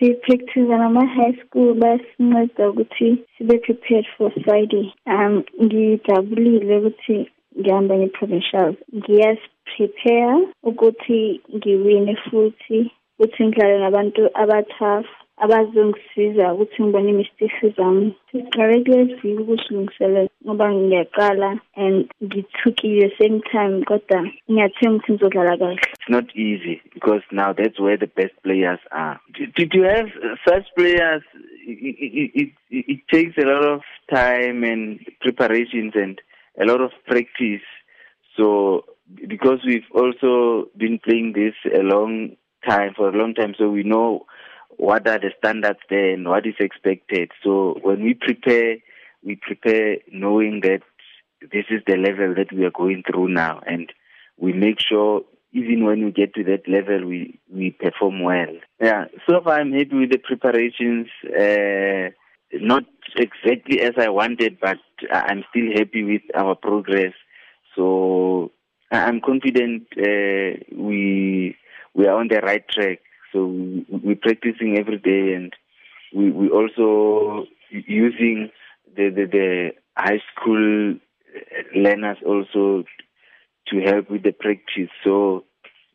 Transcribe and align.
sipractice 0.00 0.68
nama-high 0.68 1.36
school 1.44 1.74
basinceda 1.74 2.70
ukuthi 2.70 3.08
sibe 3.36 3.56
prepared 3.66 4.06
for 4.16 4.30
friday. 4.44 4.86
Um 5.06 5.44
ngijabulile 5.62 6.76
ukuthi 6.78 7.16
ngihamba 7.58 7.94
nge-provincials. 7.96 8.76
Ngiyaziprepare 8.96 10.48
ukuthi 10.62 11.40
ngiwine 11.56 12.16
futhi 12.24 12.78
ukuthi 13.18 13.44
ngidlale 13.46 13.78
nabantu 13.78 14.22
abatough 14.42 15.08
abazongisiza 15.44 16.52
ukuthi 16.54 16.82
ngibone 16.82 17.12
zami 17.76 18.14
ukusilungiselela 19.42 20.28
ngoba 20.44 20.66
ngiyaqala 20.72 21.50
and 21.76 22.10
ngithukile 22.24 23.06
same 23.18 23.40
time 23.52 23.84
kodwa 23.84 24.20
ukuthi 24.48 25.12
ngizodlala 25.12 25.56
kahle 25.60 25.80
It's 25.98 26.08
not 26.08 26.28
easy 26.36 26.80
because 26.94 27.22
now 27.30 27.52
that's 27.52 27.78
where 27.78 27.96
the 27.96 28.06
best 28.06 28.34
players 28.42 28.80
are. 28.90 29.20
To, 29.56 29.66
to 29.66 29.80
have 29.82 30.08
such 30.48 30.66
players, 30.76 31.22
it, 31.66 31.96
it, 31.98 32.50
it, 32.70 32.84
it 32.92 33.00
takes 33.12 33.36
a 33.38 33.46
lot 33.46 33.64
of 33.64 33.80
time 34.12 34.64
and 34.64 35.00
preparations 35.20 35.92
and 35.94 36.20
a 36.60 36.64
lot 36.64 36.80
of 36.80 36.90
practice. 37.06 37.66
So 38.36 38.84
because 39.28 39.60
we've 39.66 39.90
also 39.94 40.68
been 40.76 40.98
playing 40.98 41.34
this 41.34 41.54
a 41.72 41.82
long 41.82 42.36
time 42.66 42.92
for 42.96 43.08
a 43.08 43.16
long 43.16 43.34
time, 43.34 43.54
so 43.58 43.68
we 43.68 43.82
know 43.82 44.26
what 44.80 45.06
are 45.06 45.18
the 45.18 45.30
standards 45.38 45.78
there 45.90 46.14
and 46.14 46.26
what 46.26 46.46
is 46.46 46.54
expected. 46.58 47.30
So 47.44 47.78
when 47.82 48.02
we 48.02 48.14
prepare, 48.14 48.76
we 49.22 49.36
prepare 49.36 49.98
knowing 50.10 50.60
that 50.62 50.80
this 51.52 51.66
is 51.68 51.82
the 51.86 51.96
level 51.96 52.34
that 52.34 52.50
we 52.50 52.64
are 52.64 52.70
going 52.70 53.02
through 53.06 53.28
now, 53.28 53.60
and 53.66 53.92
we 54.38 54.54
make 54.54 54.80
sure 54.80 55.20
even 55.52 55.84
when 55.84 56.02
we 56.02 56.12
get 56.12 56.32
to 56.34 56.44
that 56.44 56.66
level, 56.66 57.06
we 57.06 57.38
we 57.52 57.72
perform 57.72 58.22
well. 58.22 58.54
Yeah, 58.80 59.04
so 59.28 59.42
far 59.44 59.60
I'm 59.60 59.72
happy 59.72 59.96
with 59.96 60.12
the 60.12 60.18
preparations. 60.18 61.08
Uh, 61.26 62.14
not 62.54 62.84
exactly 63.16 63.82
as 63.82 63.92
I 63.98 64.08
wanted, 64.08 64.58
but 64.60 64.78
I'm 65.12 65.44
still 65.50 65.72
happy 65.76 66.04
with 66.04 66.22
our 66.34 66.54
progress. 66.54 67.12
So 67.76 68.50
I'm 68.90 69.20
confident 69.20 69.88
uh, 69.98 70.56
we 70.74 71.54
we 71.92 72.06
are 72.06 72.18
on 72.18 72.28
the 72.28 72.40
right 72.40 72.66
track. 72.66 73.00
We're 74.10 74.16
practicing 74.16 74.76
every 74.76 74.98
day, 74.98 75.34
and 75.34 75.52
we 76.12 76.32
we 76.32 76.48
also 76.50 77.44
using 77.70 78.50
the 78.96 79.08
the, 79.10 79.26
the 79.30 79.70
high 79.96 80.20
school 80.34 80.96
learners 81.76 82.18
also 82.26 82.82
to 83.68 83.80
help 83.82 84.10
with 84.10 84.24
the 84.24 84.32
practice. 84.32 84.90
So 85.04 85.44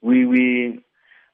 we 0.02 0.25
we 0.25 0.80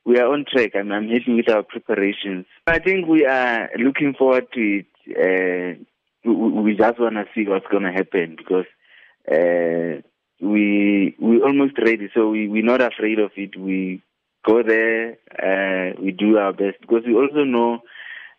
we 0.06 0.18
are 0.18 0.34
on 0.34 0.46
track. 0.52 0.72
I'm, 0.74 0.92
I'm 0.92 1.08
happy 1.08 1.36
with 1.36 1.50
our 1.50 1.62
preparations. 1.62 2.48
I 2.66 2.80
think 2.80 3.08
we 3.08 3.28
are 3.28 3.70
looking 3.78 4.16
forward 4.18 4.48
to 4.54 4.80
it. 4.80 4.88
Uh, 5.08 5.84
we, 6.26 6.62
we 6.62 6.76
just 6.76 7.00
want 7.00 7.14
to 7.14 7.26
see 7.36 7.48
what's 7.48 7.68
going 7.68 7.84
to 7.84 7.92
happen 7.92 8.38
because 8.38 8.66
uh, 9.32 10.02
we 10.44 11.16
we 11.20 11.42
almost 11.44 11.78
ready. 11.78 12.10
So 12.16 12.30
we 12.32 12.48
we're 12.48 12.66
not 12.66 12.82
afraid 12.82 13.20
of 13.20 13.32
it. 13.36 13.56
We 13.56 14.02
go 14.46 14.64
there. 14.64 15.18
Uh, 15.32 16.00
we 16.02 16.12
do 16.12 16.38
our 16.38 16.54
best 16.54 16.80
because 16.82 17.04
we 17.06 17.14
also 17.14 17.44
know 17.44 17.80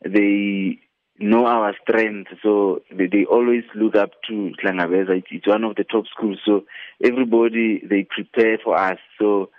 they 0.05 0.79
know 1.19 1.47
our 1.47 1.75
strength. 1.83 2.31
So 2.43 2.81
they, 2.91 3.07
they 3.07 3.25
always 3.25 3.65
look 3.75 3.97
up 3.97 4.11
to 4.29 4.53
Hlangabeza. 4.63 5.19
It's, 5.19 5.29
it's 5.31 5.47
one 5.47 5.65
of 5.65 5.77
the 5.77 5.85
top 5.85 6.05
schools. 6.07 6.39
So 6.45 6.65
everybody 7.03 7.83
they 7.89 8.07
prepare 8.09 8.59
for 8.63 8.77
us. 8.77 8.99
So 9.21 9.51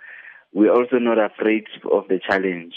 we're 0.52 0.72
also 0.72 0.98
not 0.98 1.18
afraid 1.18 1.64
of 1.90 2.08
the 2.08 2.20
challenge. 2.26 2.74